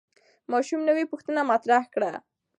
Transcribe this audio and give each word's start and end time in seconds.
ماشوم 0.51 0.81
نوې 0.89 1.03
پوښتنه 1.11 1.41
مطرح 1.51 1.83
کړه 1.93 2.11